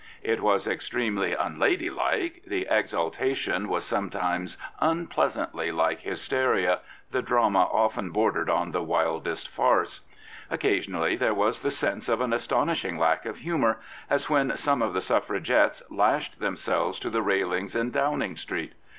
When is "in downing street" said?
17.75-18.73